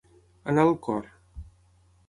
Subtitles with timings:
[0.53, 1.07] Anar el cor.